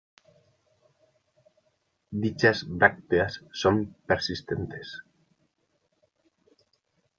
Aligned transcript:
Dichas 2.21 2.59
brácteas 2.79 3.33
son 3.61 3.75
persistentes. 4.07 4.87